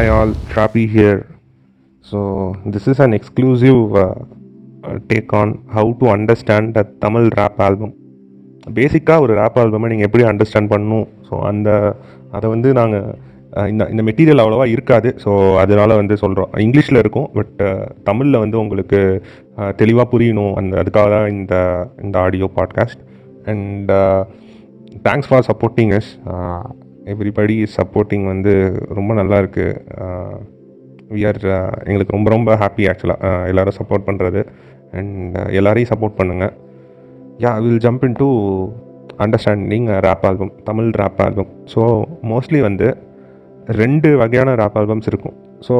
Hi 0.00 0.08
all, 0.08 0.30
Trapi 0.50 0.82
here. 0.88 1.18
So 2.06 2.18
this 2.64 2.84
is 2.88 2.98
an 3.06 3.12
exclusive 3.12 3.94
uh, 3.94 4.14
uh 4.84 4.98
take 5.10 5.30
on 5.40 5.48
how 5.74 5.92
to 6.00 6.06
understand 6.14 6.78
a 6.82 6.84
Tamil 7.02 7.26
rap 7.38 7.58
album. 7.66 7.90
பேசிக்காக 8.78 9.24
ஒரு 9.24 9.34
rape 9.40 9.58
ஆல்பமை 9.62 9.90
நீங்கள் 9.92 10.08
எப்படி 10.08 10.24
understand 10.30 10.70
பண்ணணும்? 10.74 11.06
So 11.28 11.34
அந்த 11.50 11.68
அதை 12.30 12.46
வந்து 12.54 12.72
நாங்கள் 12.80 13.06
இந்த 13.72 13.90
இந்த 13.92 14.02
மெட்டீரியல் 14.08 14.42
அவ்வளோவா 14.44 14.66
இருக்காது. 14.76 15.12
ஸோ 15.24 15.32
அதனால் 15.64 15.98
வந்து 16.00 16.16
சொல்கிறோம் 16.24 16.52
இங்கிலீஷில் 16.66 17.02
இருக்கும் 17.02 17.28
பட் 17.38 17.60
தமிழில் 18.10 18.42
வந்து 18.44 18.58
உங்களுக்கு 18.64 19.00
தெளிவாக 19.82 20.10
புரியணும். 20.14 20.54
அந்த 20.60 20.82
அதுக்காக 20.82 21.08
தான் 21.16 21.30
இந்த 21.38 21.56
இந்த 22.06 22.18
audio 22.26 22.48
podcast 22.60 23.02
and 23.52 23.92
thanks 25.08 25.30
for 25.30 25.48
supporting 25.50 25.92
us 26.00 26.12
everybody 27.12 27.56
supporting 27.76 28.26
வந்து 28.32 28.52
ரொம்ப 28.98 29.12
நல்லா 29.20 29.36
இருக்குது 29.42 30.40
வி 31.14 31.22
ஆர் 31.30 31.40
எங்களுக்கு 31.88 32.16
ரொம்ப 32.16 32.28
ரொம்ப 32.36 32.50
ஹாப்பி 32.62 32.84
ஆக்சுவலாக 32.90 33.30
எல்லோரும் 33.52 33.78
சப்போர்ட் 33.80 34.08
பண்ணுறது 34.08 34.42
அண்ட் 34.98 35.38
எல்லோரையும் 35.58 35.92
சப்போர்ட் 35.92 36.18
பண்ணுங்கள் 36.20 36.54
yeah 37.44 37.52
will 37.64 37.82
jump 37.86 38.04
in 38.08 38.18
to 38.22 38.28
understanding 39.24 39.88
rap 40.06 40.26
album 40.30 40.52
Tamil 40.68 40.90
rap 41.02 41.20
album 41.26 41.50
so 41.74 41.82
mostly 42.32 42.60
வந்து 42.68 42.88
ரெண்டு 43.80 44.08
வகையான 44.20 44.50
ரேப் 44.60 44.76
ஆல்பம்ஸ் 44.80 45.08
இருக்கும். 45.10 45.34
ஸோ 45.66 45.74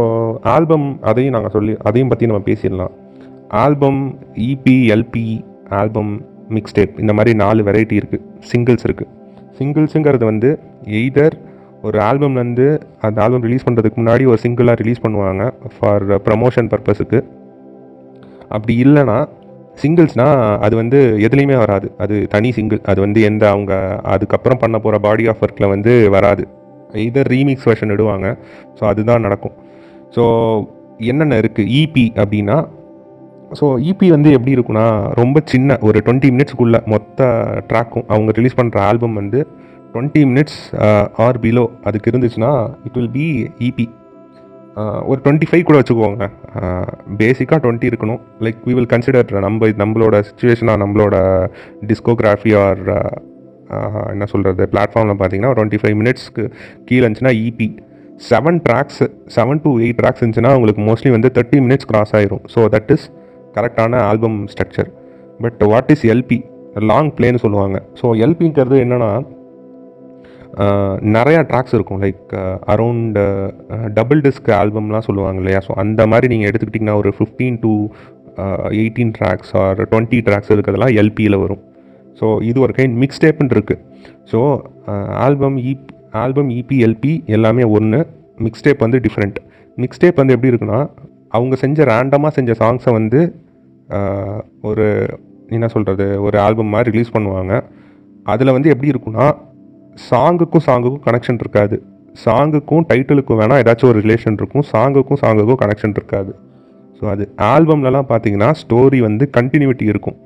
ஆல்பம் 0.54 0.88
அதையும் 1.10 1.34
நாங்கள் 1.36 1.54
சொல்லி 1.54 1.72
அதையும் 1.88 2.10
பற்றி 2.12 2.28
நம்ம 2.30 2.42
பேசிடலாம். 2.48 2.92
Album 3.62 4.02
EP 4.48 4.76
LP 4.94 5.24
album 5.80 6.12
mixtape 6.56 6.94
இந்த 7.02 7.12
மாதிரி 7.16 7.32
நாலு 7.42 7.60
வெரைட்டி 7.68 7.96
இருக்குது 8.00 8.24
சிங்கிள்ஸ் 8.50 8.84
இருக்குது 8.88 9.10
சிங்கிள்ஸுங்கிறது 9.58 10.24
வந்து 10.24 10.50
எய்தர் 11.00 11.36
ஒரு 11.82 11.98
ஆல்பம்லேருந்து 11.98 12.66
அந்த 13.00 13.22
ஆல்பம் 13.24 13.44
ரிலீஸ் 13.46 13.66
பண்ணுறதுக்கு 13.66 14.00
முன்னாடி 14.02 14.24
ஒரு 14.26 14.38
சிங்கிளாக 14.42 14.80
ரிலீஸ் 14.82 15.04
பண்ணுவாங்க 15.04 15.44
ஃபார் 15.76 16.04
ப்ரமோஷன் 16.26 16.70
பர்பஸுக்கு 16.72 17.18
அப்படி 18.48 18.74
இல்லைன்னா 18.84 19.18
சிங்கிள்ஸ்னால் 19.82 20.58
அது 20.58 20.76
வந்து 20.76 20.98
எதுலேயுமே 21.26 21.56
வராது. 21.56 21.86
அது 21.98 22.28
தனி 22.28 22.50
சிங்கிள் 22.50 22.80
அது 22.84 23.00
வந்து 23.00 23.20
எந்த 23.20 23.44
அவங்க 23.50 24.00
அதுக்கப்புறம் 24.14 24.58
பண்ண 24.58 24.78
போகிற 24.78 24.98
பாடி 24.98 25.24
ஆஃப் 25.28 25.42
ஒர்க்கில் 25.42 25.68
வந்து 25.68 25.92
வராது. 26.10 26.44
இதர் 27.06 27.30
ரீமிக்ஸ் 27.34 27.66
வெர்ஷன் 27.68 27.92
இடுவாங்க. 27.94 28.36
ஸோ 28.78 28.82
அதுதான் 28.84 29.20
நடக்கும். 29.20 29.56
ஸோ 30.16 30.22
என்னென்ன 30.98 31.38
இருக்குது 31.38 31.70
இபி 31.80 32.12
அப்படின்னா 32.16 32.58
ஸோ 33.60 33.66
இபி 33.90 34.08
வந்து 34.08 34.30
எப்படி 34.32 34.52
இருக்குன்னா 34.56 34.84
ரொம்ப 35.12 35.40
சின்ன 35.44 35.76
ஒரு 35.80 35.98
டுவெண்ட்டி 36.06 36.28
மினிட்ஸ்க்குள்ளே 36.34 36.80
மொத்த 36.86 37.20
ட்ராக்கும் 37.70 38.06
அவங்க 38.08 38.32
ரிலீஸ் 38.32 38.58
பண்ணுற 38.60 38.78
ஆல்பம் 38.90 39.14
வந்து 39.14 39.40
டுவெண்ட்டி 39.94 40.22
மினிட்ஸ் 40.30 40.60
ஆர் 41.24 41.38
பிலோ 41.44 41.64
அதுக்கு 41.88 42.10
இருந்துச்சுன்னா 42.12 42.52
இட் 42.88 42.98
வில் 42.98 43.14
பி 43.18 43.26
இபி 43.68 43.86
ஒரு 45.10 45.18
டுவெண்ட்டி 45.24 45.46
ஃபைவ் 45.48 45.64
கூட 45.68 45.76
வச்சுக்கோங்க. 45.80 46.26
Uh, 46.60 46.90
பேசிக்காக 47.20 47.58
டுவெண்ட்டி 47.64 47.86
இருக்கணும். 47.90 48.20
லைக் 48.44 48.60
வி 48.68 48.72
வில் 48.76 48.88
கன்சிடர் 48.92 49.32
நம்ம 49.46 49.68
நம்மளோட 49.82 50.16
சுச்சுவேஷனாக 50.28 50.78
நம்மளோட 50.82 51.16
டிஸ்கோகிராஃபி 51.90 52.52
ஆர் 52.64 52.82
uh, 52.96 53.10
uh, 53.76 54.04
என்ன 54.14 54.26
சொல்கிறது 54.32 54.64
பிளாட்ஃபார்மில் 54.74 55.18
பார்த்தீங்கன்னா 55.20 55.52
டுவெண்ட்டி 55.58 55.80
ஃபைவ் 55.82 55.96
மினிட்ஸ்க்கு 56.00 56.44
கீழே 56.88 57.02
இருந்துச்சுன்னா 57.04 57.34
EP 57.48 57.68
seven 58.30 58.60
tracks 58.66 59.02
seven 59.36 59.60
to 59.64 59.72
eight 59.84 60.00
tracks 60.00 60.22
இருந்துச்சுன்னா 60.22 60.54
உங்களுக்கு 60.58 60.82
மோஸ்ட்லி 60.88 61.12
வந்து 61.16 61.30
தேர்ட்டி 61.36 61.60
மினிட்ஸ் 61.66 61.88
கிராஸ் 61.90 62.14
ஆயிரும். 62.18 62.42
ஸோ 62.54 62.62
தட் 62.76 62.90
இஸ் 62.96 63.06
கரெக்டான 63.56 64.00
album 64.10 64.38
structure 64.54 64.90
but 65.44 65.62
what 65.72 65.92
is 65.96 66.06
LP 66.14 66.40
long 66.90 67.12
பிளேன்னு 67.18 67.42
சொல்லுவாங்க. 67.44 67.78
ஸோ 68.00 68.06
எல்பிங்கிறது 68.26 68.78
என்னென்னா 68.86 69.10
நிறையா 71.16 71.40
ட்ராக்ஸ் 71.50 71.74
இருக்கும். 71.76 72.00
லைக் 72.04 72.30
அரவுண்ட் 72.72 73.18
டபுள் 73.98 74.20
டிஸ்க் 74.26 74.50
ஆல்பம்லாம் 74.60 75.06
சொல்லுவாங்க 75.08 75.40
இல்லையா? 75.42 75.60
ஸோ 75.66 75.72
அந்த 75.82 76.00
மாதிரி 76.12 76.28
நீங்கள் 76.32 76.50
எடுத்துக்கிட்டிங்கன்னா 76.50 76.96
ஒரு 77.02 77.12
fifteen 77.18 77.58
to 77.64 77.72
eighteen 78.80 79.12
tracks 79.18 79.52
or 79.62 79.78
twenty 79.92 80.18
tracks 80.28 80.52
இருக்கிறதெல்லாம் 80.54 80.96
எல்பியில் 81.02 81.42
வரும். 81.44 81.62
ஸோ 82.20 82.26
இது 82.50 82.58
ஒரு 82.66 82.72
கைண்ட் 82.78 82.96
மிக்ஸ் 83.02 83.22
டேப்னு 83.24 83.54
இருக்குது 83.56 83.80
so 84.30 84.38
album 85.26 85.58
EP 85.72 85.88
album 86.22 86.50
EP 86.60 86.76
LP 86.86 87.12
எல்லாமே 87.36 87.64
ஒன்று 87.76 88.00
மிக்ஸ் 88.46 88.64
டேப் 88.66 88.82
வந்து 88.86 89.00
டிஃப்ரெண்ட் 89.06 89.38
மிக்ஸ் 89.82 90.02
டேப் 90.02 90.20
வந்து 90.20 90.34
எப்படி 90.36 90.50
இருக்குன்னா 90.52 90.80
அவங்க 91.36 91.54
செஞ்ச 91.62 91.84
ரேண்டமாக 91.92 92.32
செஞ்ச 92.38 92.54
சாங்ஸை 92.62 92.92
வந்து 92.98 93.20
ஒரு 94.70 94.86
என்ன 95.56 95.68
சொல்கிறது 95.74 96.06
ஒரு 96.26 96.36
ஆல்பம் 96.46 96.72
மாதிரி 96.74 96.92
ரிலீஸ் 96.94 97.14
பண்ணுவாங்க. 97.14 97.54
அதில் 98.32 98.54
வந்து 98.56 98.72
எப்படி 98.72 98.90
இருக்குன்னா 98.92 99.26
சாங்குக்கும் 100.10 100.64
சாங்குக்கும் 100.68 101.04
கனெக்ஷன் 101.06 101.40
இருக்காது. 101.44 101.76
சாங்குக்கும் 102.24 102.84
டைட்டிலுக்கும் 102.90 103.40
வேணால் 103.40 103.60
ஏதாச்சும் 103.62 103.90
ஒரு 103.92 104.00
ரிலேஷன் 104.04 104.38
இருக்கும். 104.40 104.64
சாங்குக்கும் 104.72 105.20
சாங்குக்கும் 105.22 105.60
கனெக்ஷன் 105.62 105.96
இருக்காது. 105.98 106.32
ஸோ 106.98 107.06
அது 107.12 107.24
ஆல்பம்லலாம் 107.52 108.08
பார்த்தீங்கன்னா 108.10 108.50
ஸ்டோரி 108.62 108.98
வந்து 109.08 109.26
கண்டினியூட்டி 109.36 109.84
இருக்கும். 109.92 110.18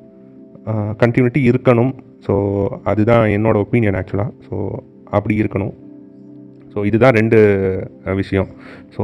கண்டினியூட்டி 1.03 1.41
இருக்கணும். 1.51 1.93
ஸோ 2.27 2.35
அதுதான் 2.91 3.25
என்னோடய 3.37 3.65
ஒப்பீனியன் 3.65 3.99
ஆக்சுவலாக 4.01 4.31
ஸோ 4.47 4.55
அப்படி 5.17 5.35
இருக்கணும். 5.43 5.75
ஸோ 6.73 6.85
இதுதான் 6.91 7.17
ரெண்டு 7.19 7.39
விஷயம். 8.21 8.49
ஸோ 8.95 9.03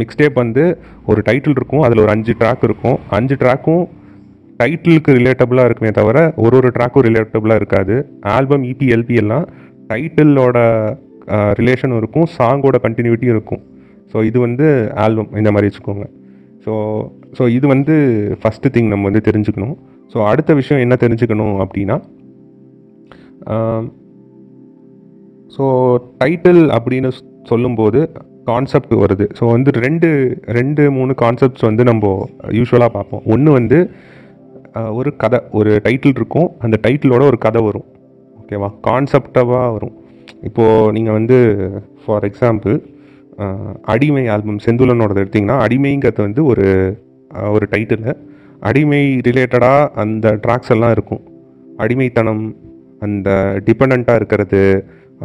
மிக்ஸ்டேப் 0.00 0.36
வந்து 0.42 0.64
ஒரு 1.10 1.20
டைட்டில் 1.28 1.56
இருக்கும். 1.58 1.82
அதில் 1.86 2.02
ஒரு 2.04 2.12
அஞ்சு 2.16 2.34
ட்ராக் 2.40 2.62
இருக்கும். 2.68 2.98
அஞ்சு 3.18 3.34
ட்ராக்கும் 3.42 3.82
டைட்டிலுக்கு 4.60 5.10
ரிலேட்டபுளாக 5.18 5.68
இருக்குமே 5.68 5.90
தவிர 5.98 6.18
ஒரு 6.44 6.54
ஒரு 6.60 6.68
ட்ராக்கும் 6.76 7.04
ரிலேட்டபுளாக 7.08 7.60
இருக்காது. 7.62 7.96
ஆல்பம் 8.36 8.64
இபி 8.72 8.86
எல்பி 8.96 9.16
எல்லாம் 9.22 9.46
டைட்டிலோட 9.92 10.58
ரிலேஷன் 11.60 11.96
இருக்கும் 12.00 12.28
சாங்கோட 12.38 12.76
கண்டினியூட்டியும் 12.86 13.36
இருக்கும். 13.36 13.62
ஸோ 14.12 14.18
இது 14.30 14.38
வந்து 14.46 14.66
ஆல்பம் 15.04 15.30
இந்த 15.40 15.50
மாதிரி 15.54 15.68
வச்சுக்கோங்க. 15.68 16.06
ஸோ 16.64 16.72
ஸோ 17.36 17.42
இது 17.58 17.66
வந்து 17.74 17.94
ஃபஸ்ட்டு 18.40 18.72
திங் 18.74 18.90
நம்ம 18.92 19.08
வந்து 19.10 19.22
தெரிஞ்சுக்கணும். 19.28 19.76
ஸோ 20.12 20.18
அடுத்த 20.30 20.54
விஷயம் 20.58 20.82
என்ன 20.84 20.94
தெரிஞ்சுக்கணும் 21.04 21.56
அப்படின்னா 21.64 21.96
ஸோ 25.54 25.64
டைட்டில் 26.20 26.62
அப்படின்னு 26.76 27.10
சொல்லும்போது 27.50 28.00
கான்செப்ட் 28.50 28.94
வருது. 29.02 29.26
ஸோ 29.38 29.42
வந்து 29.54 29.70
ரெண்டு 29.84 30.08
ரெண்டு 30.58 30.82
மூணு 30.98 31.12
கான்செப்ட்ஸ் 31.22 31.66
வந்து 31.68 31.82
நம்ம 31.90 32.12
யூஸ்வலாக 32.58 32.90
பார்ப்போம். 32.96 33.24
ஒன்று 33.34 33.50
வந்து 33.58 33.78
ஒரு 34.98 35.10
கதை 35.22 35.38
ஒரு 35.60 35.72
டைட்டில் 35.86 36.16
இருக்கும். 36.18 36.48
அந்த 36.64 36.76
டைட்டிலோட 36.86 37.22
ஒரு 37.32 37.38
கதை 37.46 37.60
வரும். 37.68 37.86
ஓகேவா? 38.52 38.68
கான்செப்டவாக 38.86 39.68
வரும். 39.74 39.94
இப்போது 40.48 40.90
நீங்கள் 40.94 41.16
வந்து 41.18 41.36
ஃபார் 42.02 42.24
எக்ஸாம்பிள் 42.28 42.74
அடிமை 43.92 44.24
ஆல்பம் 44.34 44.58
செந்துலனோடது 44.64 45.20
எடுத்திங்கன்னா 45.22 45.56
அடிமைங்கிறது 45.66 46.20
வந்து 46.26 46.42
ஒரு 46.52 46.66
ஒரு 47.54 47.66
டைட்டில் 47.72 48.08
அடிமை 48.68 49.00
ரிலேட்டடாக 49.28 49.88
அந்த 50.02 50.26
ட்ராக்ஸ் 50.44 50.72
எல்லாம் 50.74 50.92
இருக்கும். 50.96 51.22
அடிமைத்தனம் 51.84 52.44
அந்த 53.06 53.28
டிபெண்ட்டாக 53.68 54.20
இருக்கிறது 54.20 54.62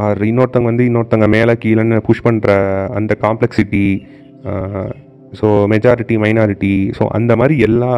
ஆர் 0.06 0.24
இன்னொருத்தவங்க 0.30 0.72
வந்து 0.72 0.88
இன்னொருத்தவங்க 0.90 1.30
மேலே 1.36 1.54
கீழேன்னு 1.64 2.00
புஷ் 2.08 2.26
பண்ணுற 2.28 2.50
அந்த 3.00 3.12
complexity 3.26 3.86
so 5.40 5.48
majority 5.74 6.16
minority 6.24 6.74
so 6.98 7.06
அந்த 7.20 7.32
மாதிரி 7.42 7.56
எல்லா 7.70 7.94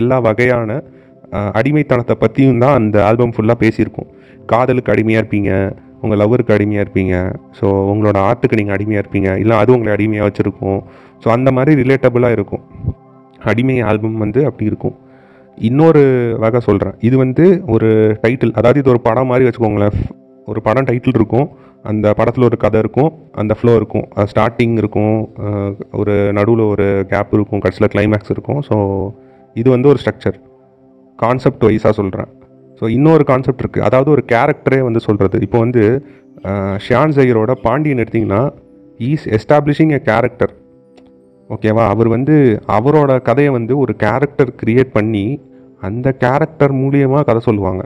எல்லா 0.00 0.16
வகையான 0.28 0.70
அடிமைத்தனத்தை 1.58 2.14
பற்றியும் 2.22 2.62
தான் 2.64 2.78
அந்த 2.80 2.96
ஆல்பம் 3.08 3.34
ஃபுல்லாக 3.34 3.62
பேசியிருக்கோம். 3.64 4.10
காதலுக்கு 4.52 4.92
அடிமையாக 4.94 5.22
இருப்பீங்க 5.22 5.52
உங்கள் 6.04 6.18
லவ்வருக்கு 6.20 6.54
அடிமையாக 6.56 6.84
இருப்பீங்க 6.84 7.14
ஸோ 7.58 7.66
உங்களோட 7.92 8.18
ஆர்ட்டுக்கு 8.28 8.58
நீங்கள் 8.60 8.76
அடிமையாக 8.76 9.02
இருப்பீங்க 9.04 9.30
இல்லை 9.42 9.54
அது 9.62 9.70
உங்களை 9.76 9.90
அடிமையாக 9.96 10.26
வச்சுருக்கும். 10.28 10.80
ஸோ 11.22 11.28
அந்த 11.36 11.48
மாதிரி 11.56 11.72
ரிலேட்டபுளாக 11.82 12.36
இருக்கும். 12.38 12.62
அடிமை 13.50 13.76
ஆல்பம் 13.90 14.18
வந்து 14.24 14.40
அப்படி 14.48 14.66
இருக்கும். 14.70 14.96
இன்னொரு 15.58 16.02
வகை 16.44 16.60
சொல்கிறேன் 16.68 16.96
இது 17.08 17.16
வந்து 17.24 17.44
ஒரு 17.74 17.88
டைட்டில் 18.22 18.54
அதாவது 18.58 18.80
இது 18.82 18.92
ஒரு 18.94 19.00
படம் 19.08 19.30
மாதிரி 19.32 19.46
வச்சுக்கோங்களேன். 19.48 19.96
ஒரு 20.50 20.60
படம் 20.68 20.88
டைட்டில் 20.90 21.18
இருக்கும். 21.20 21.48
அந்த 21.90 22.06
படத்தில் 22.18 22.48
ஒரு 22.48 22.56
கதை 22.64 22.78
இருக்கும். 22.84 23.10
அந்த 23.40 23.52
ஃப்ளோ 23.58 23.74
இருக்கும். 23.80 24.06
ஸ்டார்டிங் 24.32 24.74
இருக்கும். 24.82 25.16
ஒரு 26.00 26.14
நடுவில் 26.38 26.64
ஒரு 26.72 26.86
கேப் 27.12 27.34
இருக்கும். 27.38 27.62
கடைசியில் 27.64 27.92
கிளைமேக்ஸ் 27.94 28.32
இருக்கும். 28.36 28.60
ஸோ 28.68 28.76
இது 29.62 29.68
வந்து 29.76 29.90
ஒரு 29.92 30.00
ஸ்ட்ரக்சர் 30.02 30.38
கான்செப்ட் 31.18 31.64
வைஸாக 31.68 31.94
சொல்கிறேன் 32.00 32.30
ஸோ 32.80 32.86
இன்னொரு 32.96 33.24
கான்செப்ட் 33.30 33.62
இருக்குது 33.62 33.86
அதாவது 33.88 34.10
ஒரு 34.16 34.22
கேரக்டரே 34.32 34.80
வந்து 34.88 35.00
சொல்கிறது 35.06 35.38
இப்போ 35.46 35.58
வந்து 35.58 35.82
ஷியான் 36.84 37.14
ஜெயரோட 37.18 37.52
பாண்டியன் 37.66 38.02
எடுத்திங்கன்னா 38.04 38.42
ஈஸ் 39.00 39.26
எஸ்டாப்ளிஷிங் 39.36 39.92
எ 39.98 40.00
கேரக்டர் 40.10 40.52
ஓகேவா 41.50 41.84
அவர் 41.92 42.08
வந்து 42.16 42.34
அவரோட 42.78 43.12
கதையை 43.28 43.52
வந்து 43.58 43.74
ஒரு 43.84 43.92
கேரக்டர் 44.04 44.50
க்ரியேட் 44.60 44.90
பண்ணி 44.96 45.24
அந்த 45.88 46.08
கேரக்டர் 46.24 46.72
மூலியமாக 46.80 47.24
கதை 47.28 47.40
சொல்லுவாங்க. 47.46 47.82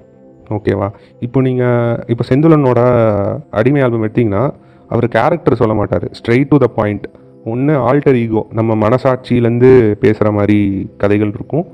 ஓகேவா 0.56 0.88
இப்போ 1.26 1.38
நீங்கள் 1.40 2.00
இப்போ 2.12 2.24
செந்துலனோட 2.30 2.80
அடிமை 3.58 3.82
ஆல்பம் 3.84 4.04
எடுத்திங்கன்னா 4.06 4.42
அவர் 4.90 5.06
கேரக்டர் 5.16 5.60
சொல்ல 5.60 5.74
மாட்டார். 5.80 6.06
ஸ்ட்ரெயிட் 6.18 6.50
டு 6.52 6.58
த 6.64 6.68
பாயிண்ட் 6.78 7.06
ஒன்று 7.52 7.74
ஆல்டர் 7.88 8.18
ஈகோ 8.24 8.42
நம்ம 8.58 8.76
மனசாட்சியிலேருந்து 8.84 9.70
பேசுகிற 10.02 10.28
மாதிரி 10.38 10.58
கதைகள் 11.02 11.32
இருக்கும். 11.36 11.64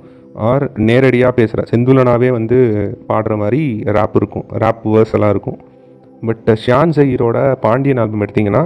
ஆர் 0.50 0.64
நேரடியாக 0.88 1.32
பேசுகிற 1.38 1.64
செந்துலனாவே 1.70 2.28
வந்து 2.38 2.58
பாடுற 3.08 3.36
மாதிரி 3.42 3.62
ரேப் 3.96 4.16
இருக்கும். 4.20 4.46
ரேப் 4.62 4.84
வேர்ஸ் 4.92 5.14
எல்லாம் 5.16 5.32
இருக்கும். 5.34 5.58
பட் 6.28 6.48
ஷியான் 6.62 6.94
ஜெயிரோட 6.96 7.38
பாண்டியன் 7.64 8.00
ஆல்பம் 8.02 8.24
எடுத்திங்கன்னா 8.26 8.64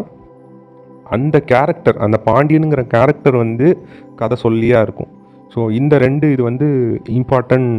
அந்த 1.16 1.36
கேரக்டர் 1.52 1.98
அந்த 2.04 2.16
பாண்டியனுங்கிற 2.28 2.82
கேரக்டர் 2.94 3.36
வந்து 3.44 3.66
கதை 4.20 4.36
சொல்லியாக 4.42 4.86
இருக்கும். 4.86 5.10
ஸோ 5.54 5.60
இந்த 5.78 5.94
ரெண்டு 6.04 6.26
இது 6.34 6.42
வந்து 6.42 6.68
இம்பார்ட்டன்ட் 7.18 7.72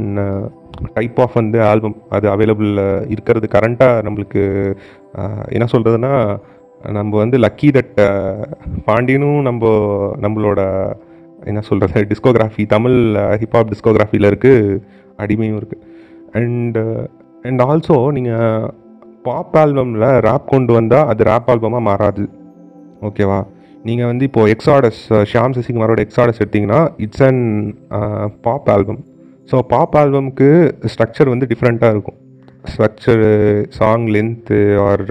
டைப் 0.97 1.17
ஆஃப் 1.23 1.37
வந்து 1.39 1.57
ஆல்பம் 1.69 1.97
அது 2.15 2.25
அவைலபிள் 2.35 2.71
இருக்கிறது. 3.13 3.47
கரண்ட்டாக 3.55 4.03
நம்மளுக்கு 4.05 4.43
என்ன 5.55 5.65
சொல்கிறதுனா 5.73 6.13
நம்ம 6.81 7.11
வந்து 7.17 7.37
லக்கி 7.37 7.69
தட் 7.77 7.99
பாண்டியனும் 8.85 9.41
நம்ம 9.41 9.65
நம்மளோட 10.25 10.61
என்ன 11.49 11.61
சொல்கிறது 11.69 12.03
டிஸ்கோகிராஃபி 12.11 12.63
தமிழ் 12.75 12.97
ஹிப்ஹாப் 13.41 13.71
டிஸ்கோகிராஃபியில் 13.73 14.29
இருக்குது 14.31 14.79
அடிமையும் 15.23 15.59
இருக்குது 15.61 15.83
அண்டு 16.39 16.83
அண்ட் 17.49 17.63
ஆல்சோ 17.69 17.97
நீங்கள் 18.17 18.67
பாப் 19.27 19.55
ஆல்பமில் 19.61 20.07
ரேப் 20.27 20.51
கொண்டு 20.53 20.71
வந்தால் 20.77 21.07
அது 21.11 21.21
ரேப் 21.31 21.49
ஆல்பமாக 21.51 21.83
மாறாது. 21.89 22.25
ஓகேவா 23.07 23.39
நீங்கள் 23.87 24.09
வந்து 24.11 24.23
இப்போது 24.29 24.51
எக்ஸாடஸ் 24.55 25.01
ஷியாம் 25.31 25.55
சசிகுமாரோட 25.57 25.99
எக்ஸாடஸ் 26.05 26.39
எடுத்திங்கன்னா 26.41 26.81
it's 27.05 27.25
an 27.27 27.41
pop 28.45 28.69
album 28.75 29.01
so 29.51 29.57
pop 29.73 29.95
album 30.01 30.49
structure 30.91 31.31
வந்து 31.33 31.47
டிஃப்ரெண்ட்டாக 31.51 31.95
இருக்கும். 31.95 32.17
Structure 32.71 33.31
song 33.77 34.05
length 34.15 34.59
or 34.85 35.03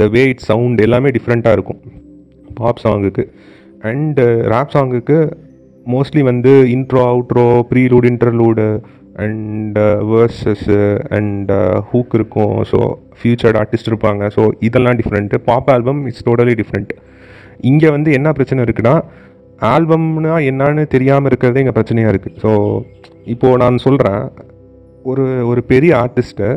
the 0.00 0.06
way 0.14 0.22
it 0.32 0.44
sound 0.50 0.80
எல்லாமே 0.86 1.10
டிஃப்ரெண்ட்டாக 1.16 1.56
இருக்கும். 1.58 1.80
பாப் 2.60 2.82
சாங்குக்கு 2.84 3.24
அண்டு 3.84 4.24
ரேப் 4.52 4.74
சாங்குக்கு 4.74 5.18
மோஸ்ட்லி 5.86 6.22
வந்து 6.22 6.52
intro 6.74 7.00
outro 7.12 7.46
prelude 7.70 8.06
interlude 8.10 8.66
and 9.16 9.78
verses 10.12 10.78
and 11.16 11.50
hook 11.90 12.14
இருக்கும். 12.14 12.54
ஸோ 12.70 12.78
ஃபியூச்சர்ட் 13.18 13.58
ஆர்டிஸ்ட் 13.62 13.90
இருப்பாங்க. 13.92 14.22
ஸோ 14.36 14.44
இதெல்லாம் 14.68 14.98
different 15.00 15.38
pop 15.48 15.68
album 15.74 16.00
it's 16.06 16.26
totally 16.28 16.54
different 16.62 16.92
இங்கே 17.70 17.90
வந்து 17.90 18.10
என்ன 18.12 18.28
பிரச்சனை 18.32 18.62
இருக்குன்னா 18.64 18.94
ஆல்பம்னா 19.72 20.36
என்னன்னு 20.50 20.84
தெரியாமல் 20.94 21.28
இருக்கிறதே 21.30 21.60
இங்கே 21.62 21.76
பிரச்சனையாக 21.76 22.12
இருக்குது 22.12 22.40
ஸோ 22.44 22.50
இப்போது 23.26 23.60
நான் 23.62 23.84
சொல்கிறேன் 23.86 24.22
ஒரு 25.04 25.24
ஒரு 25.50 25.60
பெரிய 25.72 25.92
ஆர்டிஸ்ட்டு 25.96 26.48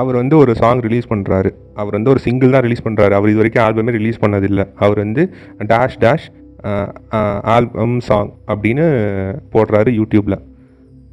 அவர் 0.00 0.16
வந்து 0.20 0.36
ஒரு 0.42 0.52
சாங் 0.60 0.82
ரிலீஸ் 0.86 1.10
பண்ணுறாரு 1.12 1.50
அவர் 1.80 1.96
வந்து 1.96 2.12
ஒரு 2.14 2.20
சிங்கிள் 2.26 2.54
தான் 2.54 2.64
ரிலீஸ் 2.66 2.86
பண்ணுறாரு 2.86 3.14
அவர் 3.18 3.30
இது 3.32 3.40
வரைக்கும் 3.40 3.64
ஆல்பமே 3.64 3.94
ரிலீஸ் 3.98 4.22
பண்ணதில்லை. 4.24 4.64
அவர் 4.84 5.00
வந்து 5.04 5.22
டேஷ் 5.72 5.98
டேஷ் 6.04 6.26
ஆல்பம் 7.54 7.98
சாங் 8.08 8.32
அப்படின்னு 8.52 8.86
போடுறாரு 9.54 9.92
யூடியூப்பில் 10.00 10.38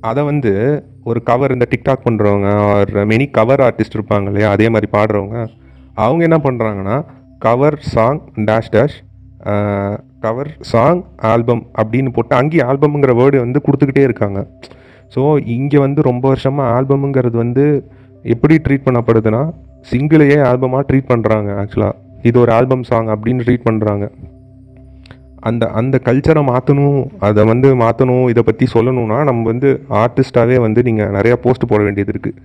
அதை 0.08 0.22
வந்து 0.32 0.52
ஒரு 1.10 1.20
கவர் 1.30 1.54
இந்த 1.56 1.66
டிக்டாக் 1.74 2.06
பண்ணுறவங்க 2.08 2.50
ஒரு 2.72 3.04
மெனி 3.12 3.26
கவர் 3.38 3.62
ஆர்டிஸ்ட் 3.68 3.98
இருப்பாங்க 3.98 4.28
இல்லையா 4.32 4.50
அதே 4.56 4.68
மாதிரி 4.74 4.88
பாடுறவங்க 4.96 5.38
அவங்க 6.06 6.22
என்ன 6.28 6.40
பண்ணுறாங்கன்னா 6.48 6.98
cover 7.46 7.78
song 7.94 8.22
dash 8.50 8.72
dash 8.76 8.98
cover 10.26 10.52
song 10.72 11.02
album 11.32 11.64
அப்படின்னு 11.82 12.12
போட்டு 12.16 12.34
அங்கேயும் 12.40 12.70
ஆல்பம்ங்கிற 12.72 13.14
வேர்டு 13.20 13.38
வந்து 13.46 13.60
கொடுத்துக்கிட்டே 13.66 14.04
இருக்காங்க. 14.08 14.40
ஸோ 15.14 15.22
இங்கே 15.56 15.78
வந்து 15.84 16.00
ரொம்ப 16.10 16.26
வருஷமாக 16.32 16.74
ஆல்பமுங்கிறது 16.78 17.38
வந்து 17.44 17.66
எப்படி 18.34 18.56
ட்ரீட் 18.66 18.88
பண்ணப்படுதுன்னா 18.88 19.42
சிங்கிளையே 19.92 20.38
ஆல்பமாக 20.50 20.84
ட்ரீட் 20.90 21.12
பண்ணுறாங்க 21.14 21.50
ஆக்சுவலாக 21.62 21.96
இது 22.30 22.38
ஒரு 22.44 22.52
ஆல்பம் 22.58 22.86
சாங் 22.90 23.10
அப்படின்னு 23.16 23.46
ட்ரீட் 23.48 23.68
பண்ணுறாங்க 23.70 24.06
அந்த 25.48 25.66
அந்த 25.80 25.96
கல்ச்சரை 26.06 26.42
மாற்றணும் 26.52 27.02
அதை 27.28 27.42
வந்து 27.50 27.68
மாற்றணும் 27.82 28.28
இதை 28.32 28.42
பற்றி 28.44 28.66
சொல்லணும்னா 28.76 29.18
நம்ம 29.30 29.46
வந்து 29.52 29.70
ஆர்டிஸ்டாகவே 30.04 30.58
வந்து 30.66 30.80
நீங்கள் 30.88 31.12
நிறையா 31.18 31.36
போஸ்ட் 31.44 31.70
போட 31.72 31.82
வேண்டியது 31.88 32.14
இருக்குது 32.14 32.40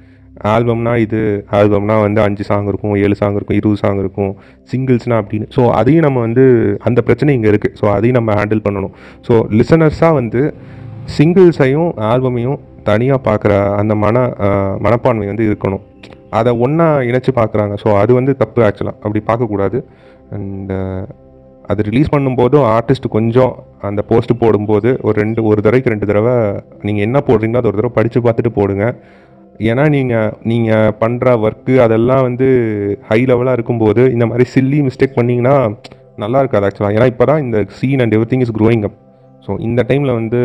ஆல்பம்னா 0.52 0.92
இது 1.04 1.18
ஆல்பம்னா 1.56 1.96
வந்து 2.04 2.20
அஞ்சு 2.26 2.44
சாங் 2.48 2.68
இருக்கும் 2.70 2.94
ஏழு 3.04 3.16
சாங் 3.20 3.36
இருக்கும் 3.38 3.58
இருபது 3.58 3.80
சாங் 3.82 3.98
இருக்கும் 4.02 4.32
சிங்கிள்ஸ்னா 4.70 5.16
அப்படின்னு. 5.22 5.46
ஸோ 5.56 5.62
அதையும் 5.80 6.06
நம்ம 6.06 6.20
வந்து 6.26 6.44
அந்த 6.88 7.00
பிரச்சனை 7.08 7.34
இங்கே 7.38 7.50
இருக்குது 7.52 7.74
ஸோ 7.80 7.86
அதையும் 7.96 8.18
நம்ம 8.18 8.36
ஹேண்டில் 8.38 8.62
பண்ணணும். 8.66 8.94
ஸோ 9.26 9.34
லிசனர்ஸாக 9.58 10.18
வந்து 10.20 10.42
சிங்கிள்ஸையும் 11.16 11.90
ஆல்பமையும் 12.12 12.58
தனியாக 12.88 13.20
பார்க்குற 13.28 13.52
அந்த 13.80 13.94
மன 14.04 14.16
மனப்பான்மை 14.84 15.26
வந்து 15.30 15.48
இருக்கணும். 15.50 15.82
அதை 16.38 16.52
ஒன்றா 16.64 16.86
இணைச்சி 17.08 17.32
பார்க்குறாங்க 17.40 17.74
ஸோ 17.82 17.88
அது 18.02 18.12
வந்து 18.18 18.32
தப்பு 18.42 18.60
ஆக்சுவலாக 18.68 18.96
அப்படி 19.04 19.20
பார்க்கக்கூடாது 19.30 19.78
அண்டு 20.36 20.76
அது 21.70 21.80
ரிலீஸ் 21.88 22.12
பண்ணும்போதும் 22.14 22.64
ஆர்டிஸ்ட் 22.76 23.06
கொஞ்சம் 23.16 23.52
அந்த 23.88 24.00
போஸ்ட் 24.10 24.32
போடும்போது 24.42 24.90
ஒரு 25.06 25.16
ரெண்டு 25.22 25.40
ஒரு 25.50 25.60
தடவைக்கு 25.64 25.92
ரெண்டு 25.94 26.08
தடவை 26.10 26.34
நீங்கள் 26.86 27.06
என்ன 27.06 27.18
போடுறீங்களோ 27.28 27.60
அது 27.60 27.70
ஒரு 27.70 27.78
தடவை 27.80 27.94
படித்து 27.98 28.20
பார்த்துட்டு 28.26 28.52
போடுங்க. 28.58 28.86
ஏன்னா 29.70 29.84
நீங்கள் 29.96 30.32
நீங்கள் 30.50 30.94
பண்ணுற 31.02 31.34
ஒர்க்கு 31.46 31.74
அதெல்லாம் 31.86 32.22
வந்து 32.28 32.46
ஹை 33.08 33.20
லெவலாக 33.30 33.56
இருக்கும்போது 33.58 34.04
இந்த 34.14 34.26
மாதிரி 34.30 34.46
சில்லி 34.54 34.78
மிஸ்டேக் 34.88 35.18
பண்ணிங்கன்னா 35.18 35.56
நல்லா 36.22 36.40
இருக்காது 36.42 36.66
ஆக்சுவலாக 36.68 36.96
ஏன்னா 36.96 37.08
இப்போ 37.12 37.26
தான் 37.30 37.42
இந்த 37.46 37.58
scene 37.78 38.02
and 38.04 38.16
everything 38.32 38.44
is 38.46 38.54
growing 38.58 38.84
up 38.88 38.96
so 39.46 39.52
இந்த 39.66 39.80
டைமில் 39.88 40.18
வந்து 40.20 40.40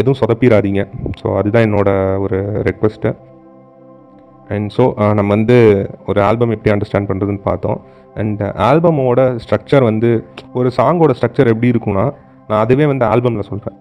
எதுவும் 0.00 0.20
சொதப்பிடாதீங்க 0.20 0.82
ஸோ 1.20 1.26
அதுதான் 1.40 1.66
என்னோட 1.68 1.90
ஒரு 2.24 2.38
ரெக்வெஸ்ட்டு 2.68 3.12
அண்ட் 4.54 4.68
ஸோ 4.76 4.84
நம்ம 5.18 5.30
வந்து 5.36 5.56
ஒரு 6.10 6.20
ஆல்பம் 6.28 6.54
எப்படி 6.54 6.72
அண்டர்ஸ்டாண்ட் 6.74 7.08
பண்ணுறதுன்னு 7.10 7.42
பார்த்தோம். 7.50 7.78
அண்ட் 8.20 8.40
ஆல்பமோட 8.68 9.20
ஸ்ட்ரக்சர் 9.42 9.84
வந்து 9.90 10.08
ஒரு 10.60 10.68
சாங்கோட 10.78 11.12
ஸ்ட்ரக்சர் 11.18 11.50
எப்படி 11.52 11.70
இருக்கும்னா 11.74 12.06
நான் 12.48 12.62
அதுவே 12.64 12.86
வந்து 12.92 13.04
ஆல்பமில் 13.12 13.48
சொல்கிறேன் 13.50 13.78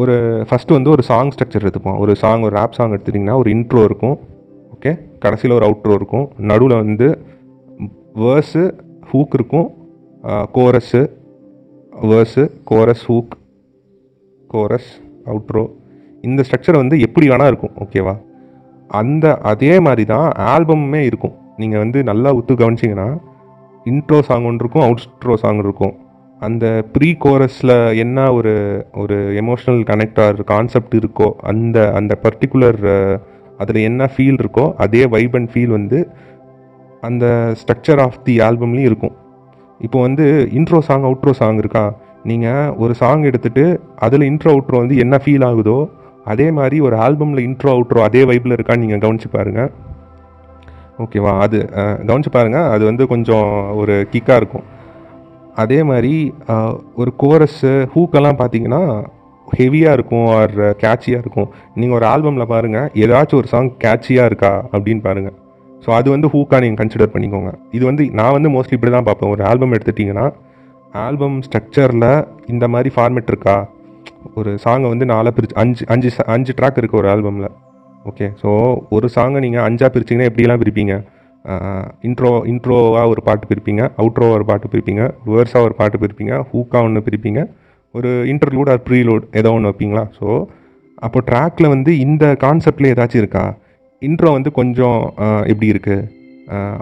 ஒரு 0.00 0.14
ஃபஸ்ட்டு 0.48 0.76
வந்து 0.76 0.90
ஒரு 0.94 1.02
சாங் 1.10 1.30
ஸ்ட்ரக்சர் 1.34 1.64
எடுத்துப்போம். 1.64 1.98
ஒரு 2.02 2.12
சாங் 2.22 2.42
ஒரு 2.46 2.54
ரேப் 2.60 2.76
சாங் 2.78 2.92
எடுத்துட்டிங்கன்னா 2.94 3.36
ஒரு 3.42 3.48
இன்ட்ரோ 3.56 3.82
இருக்கும். 3.88 4.16
ஓகே 4.74 4.92
கடைசியில் 5.24 5.56
ஒரு 5.58 5.66
அவுட்ரோ 5.68 5.94
இருக்கும். 6.00 6.26
நடுவில் 6.50 6.80
வந்து 6.82 7.08
வேர்ஸு 8.24 8.64
ஹூக் 9.10 9.34
இருக்கும். 9.38 9.68
Chorus 10.56 11.02
verse 12.10 12.44
chorus 12.70 13.04
hook 13.10 13.34
chorus 14.54 14.90
outro 15.30 15.64
இந்த 16.26 16.40
ஸ்ட்ரக்சர் 16.46 16.80
வந்து 16.82 16.96
எப்படி 17.06 17.26
வேணால் 17.30 17.50
இருக்கும் 17.52 17.76
ஓகேவா 17.84 18.14
அந்த 19.00 19.26
அதே 19.50 19.72
மாதிரி 19.86 20.04
தான் 20.12 20.28
ஆல்பமுமே 20.52 21.00
இருக்கும். 21.08 21.34
நீங்கள் 21.60 21.82
வந்து 21.82 21.98
நல்லா 22.10 22.30
ஒத்து 22.38 22.54
கவனிச்சிங்கன்னா 22.60 23.08
இன்ட்ரோ 23.92 24.18
சாங் 24.28 24.46
ஒன்று 24.50 24.62
இருக்கும் 24.64 24.84
அவுட்ஸ்ட்ரோ 24.86 25.34
சாங் 25.42 25.60
இருக்கும். 25.64 25.94
அந்த 26.40 26.64
ப்ரீ 26.94 27.08
கோரஸில் 27.24 27.74
என்ன 28.04 28.18
ஒரு 28.38 28.54
ஒரு 29.02 29.16
எமோஷ்னல் 29.42 29.80
கனெக்டாக 29.90 30.44
கான்செப்ட் 30.52 30.94
இருக்கோ 31.00 31.28
அந்த 31.52 31.76
அந்த 31.98 32.12
பர்டிகுலர் 32.24 32.80
அதில் 33.62 33.80
என்ன 33.90 34.10
ஃபீல் 34.14 34.40
இருக்கோ 34.42 34.66
அதே 34.84 35.02
வைப் 35.14 35.36
அண்ட் 35.38 35.50
ஃபீல் 35.52 35.76
வந்து 35.76 36.00
அந்த 37.08 37.24
ஸ்ட்ரக்சர் 37.60 38.02
ஆஃப் 38.04 38.20
தி 38.26 38.34
ஆல்பம்லேயும் 38.48 38.90
இருக்கும். 38.90 39.16
இப்போ 39.86 39.98
வந்து 40.06 40.26
இன்ட்ரோ 40.58 40.78
சாங் 40.88 41.06
அவுட்ரோ 41.08 41.32
சாங் 41.40 41.58
இருக்கா? 41.62 41.84
நீங்கள் 42.30 42.72
ஒரு 42.82 42.92
சாங் 43.00 43.28
எடுத்துட்டு 43.30 43.64
அதில் 44.06 44.28
இன்ட்ரோ 44.30 44.52
அவுட்ரோ 44.54 44.78
வந்து 44.84 44.96
என்ன 45.04 45.16
ஃபீல் 45.24 45.46
ஆகுதோ 45.50 45.78
அதே 46.32 46.46
மாதிரி 46.58 46.76
ஒரு 46.86 46.96
ஆல்பமில் 47.04 47.44
இன்ட்ரோ 47.48 47.70
அவுட்ரோ 47.74 48.00
அதே 48.06 48.22
வைப்பில் 48.30 48.56
இருக்கான்னு 48.56 48.84
நீங்கள் 48.84 49.02
கவனிச்சு 49.04 49.28
பாருங்கள் 49.36 49.70
ஓகேவா 51.04 51.32
அது 51.44 51.58
கவனிச்சு 52.08 52.32
பாருங்கள் 52.36 52.68
அது 52.74 52.82
வந்து 52.90 53.04
கொஞ்சம் 53.12 53.50
ஒரு 53.80 53.94
கிக்காக 54.12 54.40
இருக்கும். 54.40 54.66
அதே 55.62 55.78
மாதிரி 55.90 56.14
ஒரு 57.00 57.10
கோரஸ்ஸு 57.22 57.72
ஹூக்கெல்லாம் 57.94 58.40
பார்த்தீங்கன்னா 58.40 58.82
ஹெவியாக 59.58 59.96
இருக்கும் 59.96 60.26
ஆர் 60.38 60.56
கேட்சியாக 60.82 61.22
இருக்கும். 61.24 61.48
நீங்கள் 61.80 61.96
ஒரு 61.98 62.06
ஆல்பமில் 62.12 62.50
பாருங்கள் 62.54 62.88
ஏதாச்சும் 63.02 63.40
ஒரு 63.42 63.48
சாங் 63.52 63.70
கேட்சியாக 63.84 64.30
இருக்கா 64.30 64.52
அப்படின்னு 64.74 65.02
பாருங்கள் 65.06 65.36
ஸோ 65.84 65.90
அது 65.98 66.08
வந்து 66.14 66.28
ஹூக்காக 66.34 66.60
நீங்கள் 66.64 66.80
கன்சிடர் 66.80 67.12
பண்ணிக்கோங்க. 67.14 67.50
இது 67.76 67.84
வந்து 67.90 68.04
நான் 68.18 68.34
வந்து 68.36 68.50
மோஸ்ட்லி 68.56 68.76
இப்படி 68.78 68.92
தான் 68.96 69.08
பார்ப்பேன். 69.08 69.32
ஒரு 69.34 69.42
ஆல்பம் 69.50 69.74
எடுத்துட்டிங்கன்னா 69.76 70.26
ஆல்பம் 71.04 71.38
ஸ்ட்ரக்சரில் 71.46 72.10
இந்த 72.52 72.64
மாதிரி 72.74 72.90
ஃபார்மேட் 72.94 73.30
இருக்கா? 73.32 73.56
ஒரு 74.38 74.50
சாங்கை 74.64 74.88
வந்து 74.92 75.06
நாலாக 75.12 75.32
பிரிச்சு 75.36 75.56
அஞ்சு 75.62 75.84
அஞ்சு 75.94 76.10
அஞ்சு 76.34 76.52
ட்ராக் 76.58 76.78
இருக்குது 76.80 77.00
ஒரு 77.02 77.08
ஆல்பமில் 77.14 77.48
ஓகே 78.10 78.26
ஸோ 78.42 78.50
ஒரு 78.96 79.06
சாங்கை 79.16 79.40
நீங்கள் 79.44 79.64
அஞ்சாக 79.68 79.90
பிரிச்சிங்கன்னா 79.94 80.28
எப்படிலாம் 80.30 80.62
பிரிப்பீங்க? 80.62 80.94
இன்ட்ரோ 82.08 82.30
இன்ட்ரோவாக 82.52 83.12
ஒரு 83.12 83.22
பாட்டு 83.28 83.46
பிரிப்பீங்க 83.50 83.82
அவுட்ரோவாக 84.00 84.38
ஒரு 84.38 84.46
பாட்டு 84.50 84.70
பிரிப்பீங்க 84.72 85.02
வேர்ஸாக 85.32 85.66
ஒரு 85.68 85.74
பாட்டு 85.80 85.98
பிரிப்பீங்க 86.04 86.34
ஹூக்காக 86.50 86.86
ஒன்று 86.88 87.02
பிரிப்பீங்க 87.08 87.42
ஒரு 87.94 88.10
இன்டர்லூட் 88.32 88.70
ஆர் 88.72 88.82
ப்ரீலோட் 88.88 89.24
ஏதோ 89.40 89.52
ஒன்று 89.56 89.70
வைப்பீங்களா? 89.70 90.04
ஸோ 90.18 90.26
அப்போ 91.06 91.18
ட்ராக்கில் 91.30 91.72
வந்து 91.74 91.90
இந்த 92.06 92.24
கான்செப்டில் 92.44 92.90
ஏதாச்சும் 92.92 93.22
இருக்கா? 93.22 93.44
இன்ட்ரோ 94.02 94.30
வந்து 94.38 94.50
கொஞ்சம் 94.58 95.00
எப்படி 95.52 95.68
இருக்குது 95.74 96.06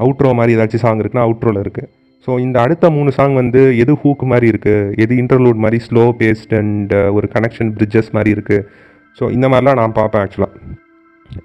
அவுட்ரோ 0.04 0.32
மாதிரி 0.38 0.54
ஏதாச்சும் 0.56 0.84
சாங் 0.84 1.00
இருக்குன்னா 1.02 1.26
அவுட்ரோவில் 1.28 1.62
இருக்குது 1.64 1.88
ஸோ 2.26 2.40
இந்த 2.40 2.60
அடுத்த 2.60 2.90
மூணு 2.90 3.12
சாங் 3.12 3.34
வந்து 3.34 3.76
எது 3.76 3.92
ஹூக் 3.92 4.24
மாதிரி 4.24 4.46
இருக்குது 4.52 4.94
எது 4.96 5.14
இன்டர்லூட் 5.14 5.62
மாதிரி 5.64 5.84
ஸ்லோ 5.88 6.04
பேஸ்ட் 6.18 6.54
அண்ட் 6.56 6.94
ஒரு 6.94 7.28
கனெக்ஷன் 7.34 7.70
பிரிட்ஜஸ் 7.76 8.10
மாதிரி 8.10 8.30
இருக்குது 8.36 8.64
ஸோ 9.20 9.30
இந்த 9.30 9.48
மாதிரிலாம் 9.48 9.80
நான் 9.80 9.92
பார்ப்பேன் 9.92 10.22
ஆக்சுவலாக 10.22 10.52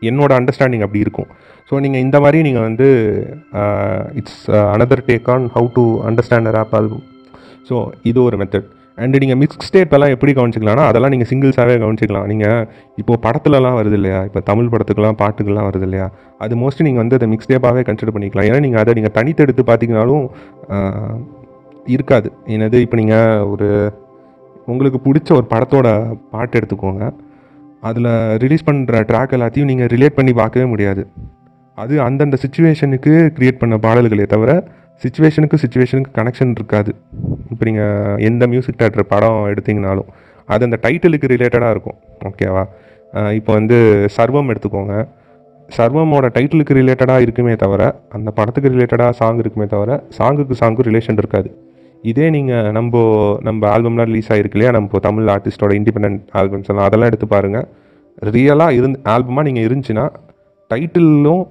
என்னோட 0.01 0.31
அண்டர்ஸ்டாண்டிங் 0.39 0.83
அப்படி 0.85 0.99
இருக்கும். 0.99 1.27
ஸோ 1.69 1.79
நீங்கள் 1.79 2.01
இந்த 2.01 2.19
மாதிரி 2.19 2.41
நீங்கள் 2.41 2.61
வந்து 2.61 2.87
it's 4.13 4.51
another 4.51 5.03
take 5.07 5.29
on 5.29 5.47
how 5.47 5.69
to 5.73 6.03
understand 6.09 6.57
of 6.61 6.75
album 6.75 7.03
so 7.69 7.87
இது 8.01 8.23
ஒரு 8.23 8.37
மெத்தட் 8.37 8.69
அண்டு 8.97 9.19
நீங்கள் 9.23 9.39
மிக்ஸ் 9.41 9.65
ஸ்டேப் 9.67 9.93
எல்லாம் 9.95 10.13
எப்படி 10.13 10.31
கவனிச்சிக்கலாம்னா 10.37 10.85
அதெல்லாம் 10.89 11.13
நீங்கள் 11.13 11.29
சிங்கிள்ஸாகவே 11.29 11.75
கவனிச்சிக்கலாம். 11.83 12.27
நீங்கள் 12.31 12.65
இப்போ 13.01 13.13
படத்துலலாம் 13.25 13.77
வருது 13.79 13.97
இல்லையா? 13.99 14.19
இப்போ 14.29 14.39
தமிழ் 14.49 14.71
படத்துக்கெலாம் 14.73 15.17
பாட்டுக்கெல்லாம் 15.21 15.67
வருது 15.69 15.85
இல்லையா? 15.87 16.07
அது 16.43 16.55
மோஸ்ட்லி 16.63 16.85
நீங்கள் 16.87 17.03
வந்து 17.03 17.17
அதை 17.19 17.27
மிக்ஸ் 17.33 17.49
டேப்பாகவே 17.51 17.83
கன்சிடர் 17.89 18.15
பண்ணிக்கலாம். 18.15 18.47
ஏன்னா 18.49 18.59
நீங்கள் 18.65 18.81
அதை 18.83 18.95
நீங்கள் 18.99 19.15
தனித்தெடுத்து 19.19 19.65
பார்த்தீங்கனாலும் 19.71 20.25
இருக்காது. 21.95 22.29
என்னது 22.55 22.79
இப்போ 22.85 22.97
நீங்கள் 23.01 23.45
ஒரு 23.53 23.69
உங்களுக்கு 24.71 24.99
பிடிச்ச 25.05 25.29
ஒரு 25.39 25.47
படத்தோட 25.53 25.87
பாட்டு 26.33 26.57
எடுத்துக்கோங்க. 26.59 27.05
அதில் 27.89 28.11
ரிலீஸ் 28.43 28.67
பண்ணுற 28.67 28.99
ட்ராக் 29.11 29.33
எல்லாத்தையும் 29.37 29.69
நீங்கள் 29.71 29.89
ரிலேட் 29.93 30.17
பண்ணி 30.19 30.33
பார்க்கவே 30.41 30.65
முடியாது. 30.73 31.03
அது 31.77 31.93
அந்தந்த 32.07 32.37
சுச்சுவேஷனுக்கு 32.43 33.13
க்ரியேட் 33.37 33.61
பண்ண 33.61 33.75
பாடல்களே 33.85 34.25
தவிர 34.33 34.51
சுச்சுவேஷனுக்கு 35.03 35.57
சுச்சுவேஷனுக்கு 35.63 36.11
கனெக்ஷன் 36.19 36.53
இருக்காது. 36.59 36.91
இப்போ 37.51 37.63
நீங்கள் 37.69 38.19
எந்த 38.29 38.43
மியூசிக் 38.51 38.79
தேட்டர் 38.81 39.11
படம் 39.13 39.39
எடுத்தீங்கனாலும் 39.53 40.09
அது 40.53 40.65
அந்த 40.67 40.77
டைட்டிலுக்கு 40.85 41.31
ரிலேட்டடாக 41.33 41.73
இருக்கும். 41.75 41.97
ஓகேவா 42.29 42.63
இப்போ 43.39 43.51
வந்து 43.59 43.77
சர்வம் 44.17 44.49
எடுத்துக்கோங்க. 44.51 44.95
சர்வமோட 45.77 46.25
டைட்டிலுக்கு 46.35 46.77
ரிலேட்டடாக 46.79 47.25
இருக்குமே 47.25 47.53
தவிர 47.63 47.81
அந்த 48.17 48.29
படத்துக்கு 48.37 48.71
ரிலேட்டடாக 48.75 49.11
சாங் 49.19 49.41
இருக்குமே 49.43 49.67
தவிர 49.73 49.91
சாங்குக்கு 50.17 50.55
சாங்கு 50.61 50.87
ரிலேஷன் 50.89 51.19
இருக்காது. 51.21 51.49
இதே 52.11 52.27
நீங்கள் 52.35 52.69
நம்ம 52.77 53.01
நம்ம 53.47 53.61
ஆல்பம்லாம் 53.73 54.09
ரிலீஸ் 54.09 54.29
ஆகிருக்கு 54.33 54.57
இல்லையா? 54.57 54.71
நம்ம 54.77 54.99
தமிழ் 55.07 55.27
ஆர்டிஸ்டோட 55.35 55.71
இண்டிபெண்ட் 55.79 56.21
ஆல்பம்ஸ் 56.39 56.69
எல்லாம் 56.71 56.87
அதெல்லாம் 56.87 57.09
எடுத்து 57.11 57.27
பாருங்கள் 57.35 57.67
ரியலாக 58.35 58.77
இருந்து 58.79 58.99
ஆல்பமாக 59.13 59.45
நீங்கள் 59.47 59.65
இருந்துச்சுன்னா 59.67 60.05
டைட்டிலும் 60.71 61.43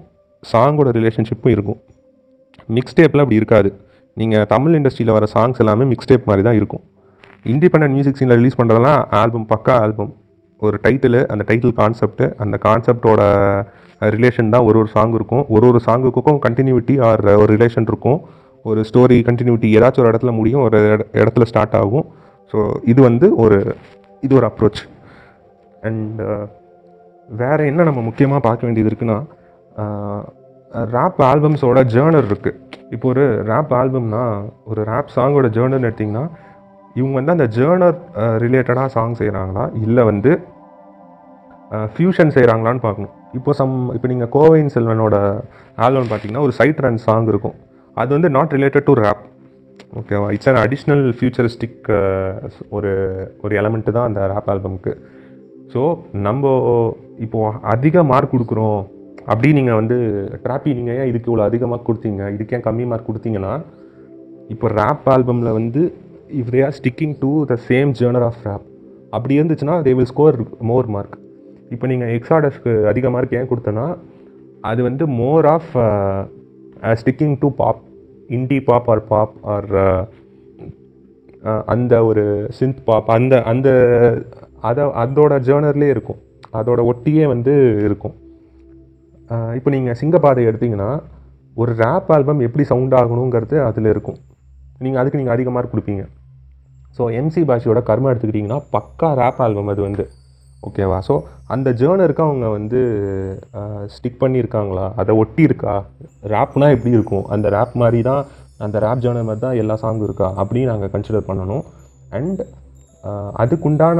சாங்கோட 0.42 0.88
ரிலேஷன்ஷிப்பும் 0.98 1.54
இருக்கும். 1.56 1.80
மிக்ஸ் 2.76 2.96
டேப்பில் 2.98 3.22
அப்படி 3.22 3.40
இருக்காது. 3.40 3.70
நீங்கள் 4.20 4.46
தமிழ் 4.54 4.76
இண்டஸ்ட்ரியில் 4.78 5.16
வர 5.16 5.26
சாங்ஸ் 5.34 5.60
எல்லாமே 5.64 5.84
மிக்ஸ் 5.92 6.10
டேப் 6.10 6.28
மாதிரி 6.30 6.44
தான் 6.48 6.58
இருக்கும். 6.60 6.82
இண்டிபெண்டன்ட் 7.52 7.94
மியூசிக் 7.96 8.18
சீனில் 8.20 8.38
ரிலீஸ் 8.40 8.58
பண்ணுறதெல்லாம் 8.60 9.00
ஆல்பம் 9.20 9.46
பக்கா 9.52 9.74
ஆல்பம் 9.84 10.10
ஒரு 10.62 10.76
டைட்டிலு 10.84 11.20
அந்த 11.32 11.42
டைட்டில் 11.50 11.74
கான்செப்ட்டு 11.80 12.26
அந்த 12.44 12.56
கான்செப்டோட 12.66 13.20
ரிலேஷன் 14.16 14.50
தான் 14.54 14.66
ஒரு 14.68 14.76
ஒரு 14.80 14.90
சாங் 14.94 15.14
இருக்கும். 15.18 15.44
ஒரு 15.54 15.64
ஒரு 15.70 15.80
சாங்குக்கும் 15.86 16.40
கண்டினியூட்டி 16.46 16.94
ஆர் 17.08 17.22
ஒரு 17.42 17.50
ரிலேஷன் 17.56 17.86
இருக்கும். 17.90 18.18
ஒரு 18.64 18.80
ஸ்டோரி 18.88 19.16
கண்டினியூட்டி 19.28 19.68
ஏதாச்சும் 19.76 20.04
ஒரு 20.04 20.10
இடத்துல 20.12 20.32
முடியும் 20.38 20.64
ஒரு 20.66 20.78
இடத்துல 21.20 21.46
ஸ்டார்ட் 21.50 21.76
ஆகும். 21.82 22.06
ஸோ 22.52 22.58
இது 22.92 23.00
வந்து 23.08 23.26
ஒரு 23.44 23.58
இது 24.26 24.32
ஒரு 24.40 24.46
அப்ரோச் 24.50 24.82
அண்ட் 25.88 26.20
வேறு 27.42 27.68
என்ன 27.70 27.84
நம்ம 27.88 28.00
முக்கியமாக 28.08 28.42
பார்க்க 28.48 28.66
வேண்டியது 28.66 28.90
இருக்குன்னா 28.90 29.18
ரேப் 30.94 31.20
ஆல்பம்ஸோட 31.30 31.78
ஜேர்னர் 31.94 32.26
இருக்குது 32.30 32.58
இப்போ 32.94 33.06
ஒரு 33.12 33.24
ரேப் 33.50 33.72
ஆல்பம்னா 33.80 34.22
ஒரு 34.70 34.80
ரேப் 34.90 35.14
சாங்கோட 35.16 35.48
ஜேர்னர்னு 35.56 35.88
எடுத்திங்கன்னா 35.90 36.24
இவங்க 36.98 37.14
வந்து 37.18 37.34
அந்த 37.36 37.46
ஜேர்னர் 37.56 37.96
ரிலேட்டடாக 38.44 38.88
சாங் 38.96 39.16
செய்கிறாங்களா 39.20 39.64
இல்லை 39.84 40.04
வந்து 40.10 40.30
ஃபியூஷன் 41.96 42.32
செய்கிறாங்களான்னு 42.36 42.82
பார்க்கணும். 42.86 43.14
இப்போ 43.38 43.50
சம் 43.58 43.74
இப்போ 43.96 44.06
நீங்கள் 44.12 44.30
கோவையின் 44.36 44.72
செல்வனோட 44.76 45.16
ஆல்பம் 45.86 46.08
பார்த்தீங்கன்னா 46.12 46.44
ஒரு 46.46 46.54
சைட் 46.58 46.80
ரன் 46.84 47.02
சாங் 47.06 47.28
இருக்கும். 47.32 47.56
அது 47.96 48.10
வந்து 48.16 48.30
நாட் 48.36 48.54
ரிலேட்டட் 48.56 48.86
டு 48.88 48.94
ரேப் 49.04 49.22
ஓகேவா 50.00 50.26
இட்ஸ் 50.36 50.50
அன் 50.50 50.60
அடிஷ்னல் 50.64 51.04
ஃபியூச்சரிஸ்டிக் 51.18 51.90
ஒரு 52.76 52.92
ஒரு 53.44 53.52
எலமெண்ட்டு 53.60 53.94
தான் 53.96 54.08
அந்த 54.10 54.20
ரேப் 54.32 54.50
ஆல்பம்க்கு 54.54 54.94
ஸோ 55.72 55.82
நம்ம 56.26 56.44
இப்போது 57.26 57.58
அதிக 57.74 58.02
மார்க் 58.10 58.34
கொடுக்குறோம். 58.34 58.82
அப்படி 59.28 59.48
நீங்கள் 59.58 59.78
வந்து 59.80 59.96
ட்ராப்பி 60.44 60.70
நீங்கள் 60.78 60.96
ஏன் 61.00 61.08
இதுக்கு 61.10 61.30
இவ்வளோ 61.30 61.44
அதிகமாக 61.50 61.84
கொடுத்தீங்க? 61.88 62.22
இதுக்கு 62.36 62.54
ஏன் 62.56 62.64
கம்மி 62.66 62.84
மார்க் 62.90 63.08
கொடுத்தீங்கன்னா 63.08 63.52
இப்போ 64.54 64.68
ரேப் 64.80 65.06
ஆல்பமில் 65.14 65.56
வந்து 65.58 65.82
if 66.40 66.52
they 66.54 66.60
are 66.66 66.76
sticking 66.78 67.14
to 67.22 67.30
the 67.50 67.56
same 67.68 67.90
genre 68.00 68.26
of 68.28 68.40
rap 68.48 68.64
அப்படி 69.16 69.38
இருந்துச்சுன்னா 69.40 69.76
they 69.86 69.92
will 69.98 70.10
score 70.12 70.38
more 70.70 70.88
mark 70.96 71.16
இப்போ 71.74 71.86
நீங்கள் 71.92 72.12
எக்ஸாடஸ்க்கு 72.18 72.72
அதிக 72.92 73.10
மார்க் 73.16 73.36
ஏன் 73.40 73.50
கொடுத்தனா 73.52 73.86
அது 74.70 74.80
வந்து 74.88 75.04
more 75.20 75.46
of 75.56 75.70
sticking 77.02 77.36
to 77.42 77.50
pop 77.60 77.82
indie 78.36 78.58
pop 78.70 78.88
or 78.94 79.04
pop 79.12 79.36
or 79.54 79.70
அந்த 81.72 81.92
ஒரு 82.08 82.24
சிந்த் 82.58 82.82
பாப் 82.88 83.10
அந்த 83.16 83.34
அந்த 83.52 83.68
அதை 84.68 84.84
அதோட 85.02 85.34
ஜேர்னர்லேயே 85.46 85.92
இருக்கும். 85.94 86.18
அதோட 86.58 86.80
ஒட்டியே 86.90 87.24
வந்து 87.32 87.52
இருக்கும். 87.86 88.14
இப்போ 89.58 89.70
நீங்கள் 89.76 89.98
சிங்கப்பாதை 90.00 90.44
எடுத்தீங்கன்னா 90.50 90.90
ஒரு 91.60 91.72
ரேப் 91.82 92.08
ஆல்பம் 92.14 92.40
எப்படி 92.46 92.64
சவுண்ட் 92.70 92.94
ஆகணுங்கிறது 93.00 93.56
அதில் 93.68 93.88
இருக்கும். 93.92 94.18
நீங்கள் 94.84 95.00
அதுக்கு 95.00 95.20
நீங்கள் 95.20 95.36
அதிகமாக 95.36 95.70
கொடுப்பீங்க. 95.72 96.02
ஸோ 96.96 97.02
எம்சி 97.20 97.42
பாஷியோட 97.50 97.80
கர்மம் 97.88 98.10
எடுத்துக்கிட்டிங்கன்னா 98.12 98.60
பக்கா 98.74 99.08
ரேப் 99.20 99.40
ஆல்பம் 99.46 99.70
அது 99.72 99.80
வந்து 99.88 100.04
ஓகேவா 100.68 100.98
ஸோ 101.08 101.14
அந்த 101.54 101.68
ஜேர்னருக்கு 101.80 102.22
அவங்க 102.26 102.46
வந்து 102.56 102.80
ஸ்டிக் 103.94 104.18
பண்ணியிருக்காங்களா? 104.22 104.86
அதை 105.00 105.12
ஒட்டி 105.22 105.42
இருக்கா? 105.48 105.74
ரேப்னா 106.32 106.66
எப்படி 106.76 106.90
இருக்கும்? 106.96 107.24
அந்த 107.34 107.46
ரேப் 107.56 107.74
மாதிரி 107.82 108.00
தான் 108.08 108.22
அந்த 108.64 108.76
ரேப் 108.84 109.02
ஜேர்னர் 109.04 109.28
மாதிரி 109.28 109.42
தான் 109.46 109.58
எல்லா 109.62 109.76
சாங்கும் 109.82 110.06
இருக்கா? 110.08 110.28
அப்படின்னு 110.40 110.70
நாங்கள் 110.72 110.92
கன்சிடர் 110.94 111.28
பண்ணணும். 111.28 111.64
அண்ட் 112.18 112.40
அதுக்குண்டான 113.42 113.98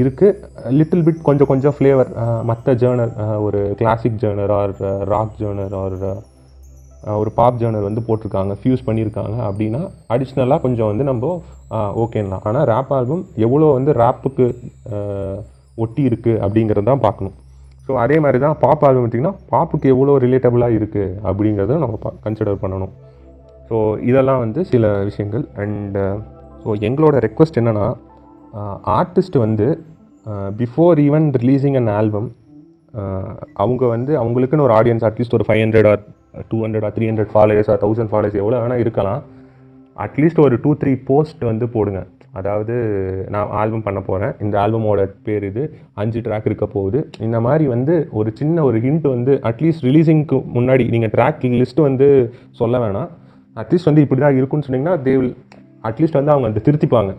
இருக்குது 0.00 0.72
லிட்டில் 0.78 1.04
பிட் 1.06 1.26
கொஞ்சம் 1.28 1.50
கொஞ்சம் 1.50 1.74
ஃப்ளேவர் 1.76 2.10
மற்ற 2.50 2.74
ஜேர்னர் 2.82 3.12
ஒரு 3.46 3.60
classic 3.80 4.18
genre 4.22 4.52
or 4.60 4.74
rock 5.12 5.36
genre 5.42 5.76
or 5.82 5.96
ஒரு 7.20 7.30
பாப் 7.38 7.58
ஜேர்னர் 7.60 7.88
வந்து 7.88 8.02
போட்டிருக்காங்க 8.06 8.52
ஃபியூஸ் 8.60 8.86
பண்ணியிருக்காங்க 8.86 9.36
அப்படின்னா 9.48 9.80
அடிஷ்னலாக 10.14 10.60
கொஞ்சம் 10.64 10.90
வந்து 10.90 11.04
நம்ம 11.10 11.32
ஓகேன்னா 12.04 12.38
ஆனால் 12.48 12.66
ரேப் 12.72 12.92
ஆல்பம் 12.96 13.22
எவ்வளோ 13.46 13.66
வந்து 13.78 13.92
ரேப்புக்கு 14.02 14.46
ஒட்டி 15.84 16.02
இருக்குது 16.08 16.40
அப்படிங்கிறது 16.44 16.88
தான் 16.90 17.02
பார்க்கணும். 17.06 17.34
ஸோ 17.86 17.94
அதே 18.04 18.16
மாதிரி 18.24 18.38
தான் 18.44 18.56
பாப் 18.64 18.84
ஆல்பம் 18.86 19.04
பார்த்திங்கன்னா 19.04 19.34
பாப்புக்கு 19.52 19.86
எவ்வளோ 19.94 20.14
ரிலேட்டபுளாக 20.24 20.76
இருக்குது 20.78 21.14
அப்படிங்கிறத 21.28 21.76
நம்ம 21.84 22.12
கன்சிடர் 22.24 22.62
பண்ணணும். 22.64 22.92
ஸோ 23.68 23.76
இதெல்லாம் 24.10 24.42
வந்து 24.44 24.60
சில 24.72 24.92
விஷயங்கள். 25.08 25.44
அண்டு 25.62 26.04
ஸோ 26.62 26.68
எங்களோட 26.88 27.16
ரெக்வஸ்ட் 27.26 27.60
என்னென்னா 27.62 27.86
ஆர்டிஸ்ட் 28.98 29.38
வந்து 29.44 29.66
before 30.60 31.00
even 31.06 31.26
releasing 31.42 31.78
an 31.80 31.90
album 32.00 32.28
அவங்க 33.62 33.82
வந்து 33.94 34.12
அவங்களுக்குன்னு 34.22 34.66
ஒரு 34.66 34.74
ஆடியன்ஸ் 34.80 35.06
அட்லீஸ்ட் 35.08 35.36
ஒரு 35.38 35.46
five 35.46 35.62
hundred 35.64 35.88
or 35.92 36.02
two 36.50 36.58
hundred 36.64 36.86
or 36.88 36.94
three 36.96 37.06
hundred 37.10 37.32
followers 37.34 37.70
or 37.72 37.80
thousand 37.84 38.10
followers 38.12 38.38
எவ்வளோ 38.42 38.58
வேணால் 38.62 38.82
இருக்கலாம். 38.84 39.20
அட்லீஸ்ட் 40.04 40.40
ஒரு 40.46 40.56
டூ 40.64 40.70
த்ரீ 40.80 40.92
போஸ்ட் 41.08 41.42
வந்து 41.50 41.66
போடுங்க. 41.74 42.00
அதாவது 42.38 42.74
நான் 43.34 43.52
ஆல்பம் 43.60 43.84
பண்ண 43.84 44.00
போகிறேன் 44.08 44.32
இந்த 44.44 44.54
ஆல்பமோட 44.62 45.04
பேர் 45.26 45.44
இது 45.50 45.62
அஞ்சு 46.00 46.18
ட்ராக் 46.26 46.48
இருக்க 46.50 46.66
போகுது. 46.74 46.98
இந்த 47.26 47.38
மாதிரி 47.46 47.66
வந்து 47.74 47.94
ஒரு 48.20 48.30
சின்ன 48.40 48.64
ஒரு 48.68 48.78
ஹிண்ட் 48.86 49.06
வந்து 49.14 49.34
அட்லீஸ்ட் 49.50 49.86
ரிலீஸிங்க்கு 49.88 50.38
முன்னாடி 50.56 50.86
நீங்கள் 50.94 51.12
ட்ராக் 51.14 51.46
லிஸ்ட் 51.60 51.80
வந்து 51.88 52.08
சொல்ல 52.60 52.78
வேணாம். 52.84 53.08
அட்லீஸ்ட் 53.62 53.90
வந்து 53.90 54.04
இப்படி 54.06 54.22
தான் 54.26 54.36
இருக்குன்னு 54.40 54.66
சொன்னிங்கன்னா 54.66 54.96
தே 55.06 55.14
வில் 55.20 55.34
அட்லீஸ்ட் 55.90 56.18
வந்து 56.20 56.34
அவங்க 56.34 56.48
அந்த 56.50 56.62
திருத்திப்பாங்க. 56.66 57.12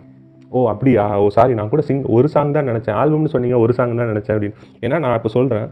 ஓ 0.56 0.58
அப்படியா? 0.72 1.04
ஓ 1.22 1.24
சாரி 1.36 1.54
நான் 1.58 1.72
கூட 1.72 1.82
சிங் 1.88 2.04
ஒரு 2.16 2.28
சாங் 2.34 2.54
தான் 2.56 2.68
நினச்சேன். 2.70 2.96
ஆல்பம்னு 3.00 3.32
சொன்னீங்க 3.34 3.56
ஒரு 3.64 3.72
சாங் 3.78 3.98
தான் 4.00 4.10
நினச்சேன் 4.12 4.34
அப்படின்னு. 4.36 4.58
ஏன்னா 4.84 4.98
நான் 5.04 5.16
இப்போ 5.18 5.30
சொல்கிறேன் 5.36 5.66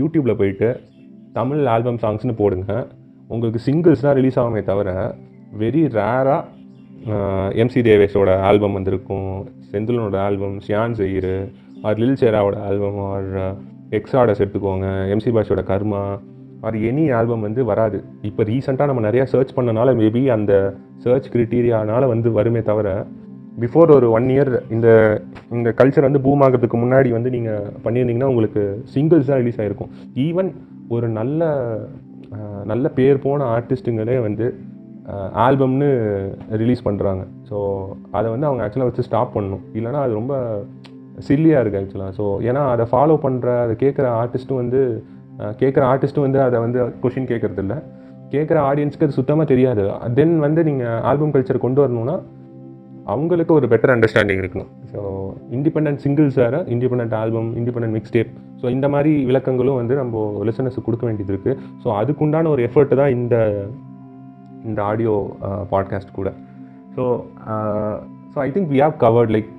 யூடியூப்பில் 0.00 0.38
போயிட்டு 0.40 0.68
தமிழ் 1.38 1.62
ஆல்பம் 1.74 2.00
சாங்ஸ்னு 2.04 2.34
போடுங்க. 2.42 2.72
உங்களுக்கு 3.32 3.60
சிங்கிள்ஸ் 3.68 4.04
தான் 4.06 4.16
ரிலீஸ் 4.18 4.38
ஆகுமே 4.42 4.62
தவிர 4.70 4.90
வெரி 5.62 5.82
ரேராக 5.96 6.54
எம்சி 7.62 7.80
தேவேஷோட 7.88 8.30
ஆல்பம் 8.48 8.76
வந்திருக்கும். 8.78 9.32
செந்திலனோட 9.72 10.16
album 10.28 10.56
Shiyan 10.66 10.96
Jayir 11.00 11.36
or 11.86 12.00
lil 12.02 12.18
சேராவோட 12.22 12.56
album 12.68 12.98
or 13.10 13.28
Exodus 13.98 14.40
எடுத்துக்கோங்க 14.42 14.86
எம்சி 15.14 15.30
பாஷோட 15.36 15.62
கர்மா 15.70 16.02
ஆர் 16.66 16.76
எனி 16.90 17.04
ஆல்பம் 17.18 17.44
வந்து 17.46 17.62
வராது. 17.70 17.98
இப்போ 18.28 18.42
ரீசெண்டாக 18.50 18.90
நம்ம 18.90 19.02
நிறையா 19.08 19.24
சர்ச் 19.32 19.54
பண்ணனால 19.58 19.94
மேபி 20.00 20.22
அந்த 20.36 20.52
சர்ச் 21.04 21.30
க்ரிட்டீரியானால் 21.34 22.10
வந்து 22.14 22.28
வருமே 22.38 22.62
தவிர 22.70 22.88
பிஃபோர் 23.62 23.90
ஒரு 23.96 24.06
ஒன் 24.16 24.28
இயர் 24.34 24.50
இந்த 24.76 24.88
இந்த 25.56 25.68
கல்ச்சர் 25.78 26.06
வந்து 26.08 26.22
பூம் 26.26 26.42
ஆகிறதுக்கு 26.46 26.78
முன்னாடி 26.82 27.10
வந்து 27.16 27.30
நீங்கள் 27.36 27.68
பண்ணியிருந்தீங்கன்னா 27.84 28.30
உங்களுக்கு 28.32 28.62
சிங்கிள்ஸ் 28.94 29.30
தான் 29.30 29.40
ரிலீஸ் 29.42 29.60
ஆகிருக்கும் 29.62 29.92
ஈவன் 30.26 30.50
ஒரு 30.94 31.06
நல்ல 31.18 31.50
நல்ல 32.70 32.86
பேர் 32.98 33.24
போன 33.26 33.46
ஆர்டிஸ்ட்டுங்களே 33.56 34.16
வந்து 34.26 34.46
ஆல்பம்னு 35.44 35.88
ரிலீஸ் 36.62 36.86
பண்ணுறாங்க 36.86 37.22
ஸோ 37.50 37.56
அதை 38.18 38.26
வந்து 38.34 38.48
அவங்க 38.48 38.62
ஆக்சுவலாக 38.64 38.90
வச்சு 38.90 39.06
ஸ்டாப் 39.08 39.34
பண்ணணும். 39.36 39.64
இல்லைன்னா 39.78 40.00
அது 40.06 40.18
ரொம்ப 40.20 40.34
சில்லியாக 41.28 41.62
இருக்குது 41.62 41.82
ஆக்சுவலாக 41.82 42.12
ஸோ 42.18 42.24
ஏன்னா 42.48 42.62
அதை 42.72 42.84
ஃபாலோ 42.92 43.16
பண்ணுற 43.26 43.50
அதை 43.64 43.74
கேட்குற 43.84 44.06
ஆர்டிஸ்ட்டும் 44.22 44.60
வந்து 44.62 44.80
கேட்குற 45.60 45.82
ஆர்டிஸ்ட்டும் 45.92 46.26
வந்து 46.26 46.40
அதை 46.46 46.58
வந்து 46.64 46.78
கொஷின் 47.04 47.30
கேட்குறதில்ல. 47.32 47.76
கேட்குற 48.34 48.58
ஆடியன்ஸ்க்கு 48.68 49.06
அது 49.06 49.18
சுத்தமாக 49.18 49.46
தெரியாது. 49.52 49.82
தென் 50.18 50.34
வந்து 50.46 50.60
நீங்கள் 50.68 51.00
ஆல்பம் 51.10 51.34
கல்ச்சர் 51.34 51.64
கொண்டு 51.64 51.80
வரணும்னா 51.84 52.16
அவங்களுக்கு 53.12 53.52
ஒரு 53.56 53.66
பெட்டர் 53.72 53.92
அண்டர்ஸ்டாண்டிங் 53.94 54.40
இருக்கணும். 54.42 54.70
ஸோ 54.92 55.00
இண்டிபெண்ட் 55.56 56.00
சிங்கிள்ஸ் 56.04 56.38
வேறு 56.42 56.58
independent 56.74 57.14
album 57.20 57.48
independent 57.60 57.94
mix 57.96 58.14
tape 58.16 58.30
so 58.60 58.66
இந்த 58.76 58.86
மாதிரி 58.94 59.12
விளக்கங்களும் 59.30 59.78
வந்து 59.80 59.94
நம்ம 60.00 60.22
லிசனர்ஸுக்கு 60.48 60.86
கொடுக்க 60.88 61.06
வேண்டியது 61.08 61.32
இருக்குது 61.34 61.58
ஸோ 61.82 61.88
அதுக்குண்டான 62.00 62.50
ஒரு 62.54 62.62
எஃபர்ட் 62.68 62.94
தான் 63.00 63.12
இந்த 63.18 63.36
இந்த 64.68 64.80
ஆடியோ 64.90 65.14
பாட்காஸ்ட் 65.72 66.16
கூட. 66.18 66.28
So 66.96 67.02
so 68.32 68.38
I 68.46 68.48
think 68.54 68.70
we 68.72 68.80
have 68.84 68.96
covered 69.04 69.32
like 69.36 69.52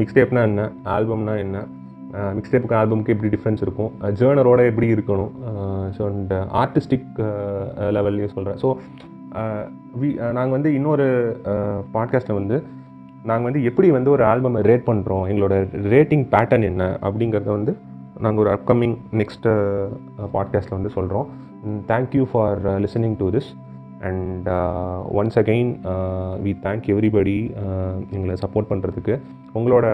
mix 0.00 0.16
டேப்னா 0.18 0.44
என்ன 0.50 0.62
ஆல்பம்னா 0.94 1.34
என்ன 1.44 1.56
மிக்ஸ் 2.36 2.52
டேப்புக்கு 2.52 2.78
ஆல்பமுக்கு 2.80 3.12
எப்படி 3.14 3.30
டிஃப்ரென்ஸ் 3.34 3.62
இருக்கும் 3.66 3.90
ஜேர்னரோட 4.20 4.60
எப்படி 4.70 4.88
இருக்கணும் 4.94 5.32
ஸோ 5.96 6.02
அண்ட் 6.10 6.32
ஆர்டிஸ்டிக் 6.62 7.10
லெவல்லையும் 7.96 8.34
சொல்கிறேன் 8.36 8.58
ஸோ 8.64 8.70
வி 10.00 10.08
நாங்கள் 10.38 10.56
வந்து 10.56 10.70
இன்னொரு 10.78 11.06
பாட்காஸ்ட்டில் 11.94 12.38
வந்து 12.40 12.56
நாங்கள் 13.26 13.48
வந்து 13.50 13.62
எப்படி 13.64 13.90
வந்து 13.90 14.10
ஒரு 14.10 14.24
ஆல்பமை 14.24 14.60
ரேட் 14.62 14.86
பண்ணுறோம் 14.86 15.24
எங்களோட 15.30 15.54
ரேட்டிங் 15.94 16.24
பேட்டர்ன் 16.30 16.62
என்ன 16.62 16.98
அப்படிங்கிறத 17.02 17.50
வந்து 17.50 17.72
நாங்கள் 18.20 18.42
ஒரு 18.44 18.50
அப்கமிங் 18.56 18.96
நெக்ஸ்ட்டு 19.12 19.52
பாட்காஸ்ட்டில் 20.32 20.76
வந்து 20.78 20.90
சொல்கிறோம் 20.90 21.26
thank you 21.88 22.24
for 22.30 22.60
listening 22.80 23.16
to 23.18 23.28
this 23.30 23.50
and 24.00 24.48
once 25.18 25.38
again 25.42 25.72
we 26.42 26.52
thank 26.62 26.88
everybody 26.94 27.36
எங்களை 28.10 28.36
சப்போர்ட் 28.44 28.70
பண்ணுறதுக்கு 28.70 29.14
உங்களோட 29.54 29.86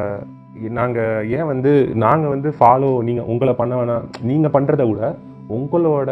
நாங்கள் 0.71 1.29
ஏன் 1.31 1.47
வந்து 1.47 1.73
நாங்கள் 1.95 2.31
வந்து 2.31 2.55
ஃபாலோ 2.61 2.91
நீங்கள் 3.03 3.25
உங்களை 3.25 3.55
பண்ண 3.55 3.75
வேணாம் 3.77 4.07
நீங்கள் 4.23 4.51
பண்ணுறத 4.51 4.83
விட 4.89 5.17
உங்களோட 5.49 6.11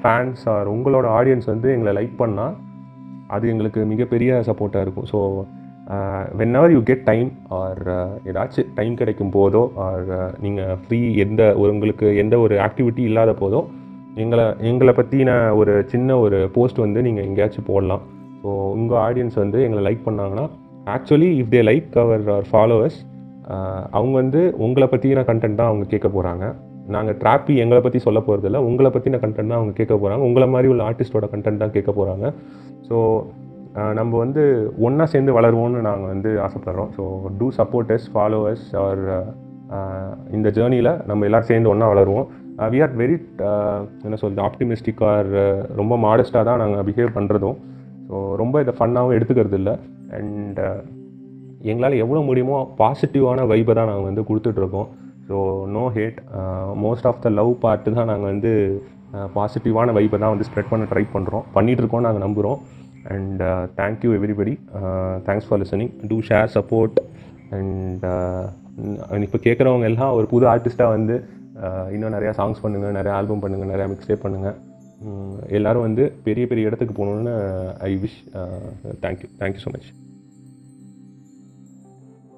ஃபேன்ஸ் 0.00 0.42
ஆர் 0.48 0.68
உங்களோட 0.68 1.06
ஆடியன்ஸ் 1.18 1.46
வந்து 1.46 1.68
எங்களை 1.72 1.92
லைக் 1.98 2.16
பண்ணால் 2.18 2.56
அது 3.26 3.48
எங்களுக்கு 3.48 3.84
மிகப்பெரிய 3.84 4.42
சப்போர்ட்டாக 4.46 4.84
இருக்கும். 4.86 5.08
So 5.12 5.18
whenever 6.54 6.70
you 6.70 6.82
get 6.82 7.04
time 7.04 7.28
or 7.48 7.80
ஏதாச்சும் 8.24 8.70
டைம் 8.74 8.94
கிடைக்கும் 8.94 9.30
போதோ 9.30 9.70
ஆர் 9.76 10.06
நீங்கள் 10.40 10.76
ஃப்ரீ 10.76 11.14
எந்த 11.14 11.54
ஒரு 11.56 11.72
உங்களுக்கு 11.72 12.16
எந்த 12.16 12.38
ஒரு 12.38 12.56
ஆக்டிவிட்டி 12.56 12.98
இல்லாத 12.98 13.32
போதோ 13.32 13.60
எங்களை 14.16 14.54
எங்களை 14.60 14.92
பற்றின 14.92 15.54
ஒரு 15.54 15.84
சின்ன 15.88 16.18
ஒரு 16.18 16.48
போஸ்ட் 16.52 16.78
வந்து 16.78 17.02
நீங்கள் 17.02 17.24
எங்கேயாச்சும் 17.24 17.64
போடலாம். 17.64 18.00
ஸோ 18.42 18.48
உங்கள் 18.48 18.98
ஆடியன்ஸ் 18.98 19.34
வந்து 19.34 19.62
எங்களை 19.62 19.82
லைக் 19.82 20.06
பண்ணாங்கன்னா 20.06 20.48
actually 20.86 21.28
if 21.40 21.52
they 21.54 21.62
like 21.62 21.96
our 21.96 22.28
our 22.28 22.48
followers 22.50 22.98
அவங்க 23.92 24.12
வந்து 24.12 24.54
உங்களை 24.58 24.86
பற்றின 24.86 25.24
கண்டென்ட் 25.24 25.54
தான் 25.54 25.66
அவங்க 25.66 25.84
கேட்க 25.84 26.08
போகிறாங்க 26.08 26.44
நாங்கள் 26.88 27.16
ட்ராப்பி 27.16 27.54
எங்களை 27.56 27.80
பற்றி 27.80 27.98
சொல்ல 27.98 28.20
போகிறதில்ல 28.20 28.56
உங்களை 28.56 28.90
பற்றின 28.90 29.18
கண்டென்ட் 29.18 29.50
தான் 29.50 29.60
அவங்க 29.60 29.72
கேட்க 29.72 29.94
போகிறாங்க 29.94 30.22
உங்களை 30.22 30.48
மாதிரி 30.48 30.68
உள்ள 30.68 30.82
ஆர்டிஸ்டோட 30.84 31.28
கண்டென்ட் 31.32 31.58
தான் 31.58 31.70
கேட்க 31.70 31.92
போகிறாங்க 31.92 32.26
ஸோ 32.88 33.24
நம்ம 33.98 34.12
வந்து 34.24 34.42
ஒன்றா 34.86 35.04
சேர்ந்து 35.12 35.32
வளருவோம்னு 35.36 35.80
நாங்கள் 35.86 36.12
வந்து 36.12 36.30
ஆசைப்படுறோம். 36.46 36.90
So 36.96 37.02
to 37.38 37.46
supporters 37.58 38.06
followers 38.12 38.66
or 38.84 39.02
இந்த 40.36 40.48
ஜேர்னியில் 40.56 40.90
நம்ம 41.10 41.26
எல்லோரும் 41.28 41.50
சேர்ந்து 41.50 41.70
ஒன்றா 41.72 41.86
வளருவோம். 41.92 42.26
வி 42.72 42.78
ஆர் 42.84 42.94
வெரி 43.00 43.16
என்ன 44.06 44.16
சொல்கிறது 44.20 44.42
ஆப்டிமிஸ்டிக் 44.48 45.02
ஆர் 45.12 45.30
ரொம்ப 45.80 45.94
மாடஸ்ட்டாக 46.04 46.44
தான் 46.50 46.60
நாங்கள் 46.62 46.86
பிஹேவ் 46.88 47.16
பண்ணுறதும் 47.16 47.58
ஸோ 48.08 48.16
ரொம்ப 48.42 48.60
இதை 48.64 48.74
ஃபன்னாகவும் 48.78 49.16
எடுத்துக்கிறது 49.16 49.58
இல்லை. 49.60 49.74
அண்ட் 50.18 50.60
எங்களால் 51.70 52.00
எவ்வளோ 52.04 52.22
முடியுமோ 52.28 52.58
பாசிட்டிவான 52.80 53.46
வைப்பை 53.52 53.74
தான் 53.78 53.90
நாங்கள் 53.90 54.08
வந்து 54.10 54.24
கொடுத்துட்ருக்கோம் 54.28 54.88
so 55.28 55.36
no 55.76 55.84
hate 55.96 56.18
most 56.84 57.06
of 57.10 57.22
the 57.24 57.30
love 57.38 57.52
part 57.64 57.96
தான் 57.98 58.10
நாங்கள் 58.12 58.30
வந்து 58.32 58.52
பாசிட்டிவான 59.36 59.92
வைப்பை 59.98 60.18
தான் 60.22 60.32
வந்து 60.34 60.46
ஸ்ப்ரெட் 60.48 60.70
பண்ண 60.72 60.84
ட்ரை 60.92 61.04
பண்ணுறோம் 61.14 61.44
பண்ணிகிட்ருக்கோம் 61.56 62.04
நாங்கள் 62.06 62.24
நம்புகிறோம் 62.26 62.58
and 63.08 63.42
thank you 63.76 64.10
everybody 64.16 64.54
thanks 65.26 65.48
for 65.48 65.60
listening 65.62 65.92
to 66.08 66.18
share 66.28 66.48
support 66.56 66.98
and 67.56 68.04
இப்போ 69.22 69.40
கேட்குறவங்க 69.44 69.86
எல்லாம் 69.90 70.14
ஒரு 70.14 70.26
புது 70.26 70.46
ஆர்டிஸ்ட்டாக 70.46 70.94
வந்து 70.96 71.16
uh, 71.62 71.84
இன்னும் 71.94 72.16
நிறையா 72.16 72.32
சாங்ஸ் 72.38 72.62
பண்ணுங்கள் 72.64 72.96
நிறையா 72.98 73.14
ஆல்பம் 73.18 73.44
பண்ணுங்கள் 73.44 73.72
நிறையா 73.72 73.88
மிக்ஸ்டே 73.90 74.16
பண்ணுங்கள் 74.24 74.56
எல்லோரும் 75.50 75.86
வந்து 75.86 76.04
பெரிய 76.24 76.44
பெரிய 76.46 76.68
இடத்துக்கு 76.68 76.94
போகணுன்னு 76.94 77.34
I 77.82 77.92
wish 77.96 78.18
thank you 79.00 79.28
thank you 79.40 79.62
so 79.64 79.72
much 79.72 79.88